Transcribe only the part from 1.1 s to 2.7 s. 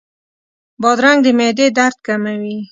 د معدې درد کموي.